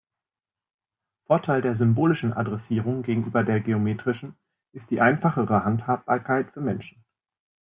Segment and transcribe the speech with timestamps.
[1.19, 4.35] Vorteil der symbolischen Adressierung gegenüber der geometrischen
[4.71, 7.05] ist die einfachere Handhabbarkeit für Menschen.